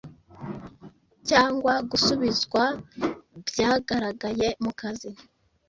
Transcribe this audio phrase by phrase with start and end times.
[1.29, 2.63] cyangwa gusubizwa
[3.47, 5.09] byagaragaye mukazi